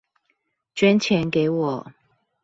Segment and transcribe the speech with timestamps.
[0.73, 1.93] 捐錢給我